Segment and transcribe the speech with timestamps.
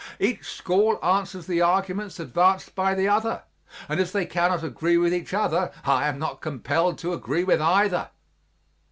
[0.19, 3.43] Each school answers the arguments advanced by the other,
[3.87, 7.61] and as they cannot agree with each other, I am not compelled to agree with
[7.61, 8.09] either.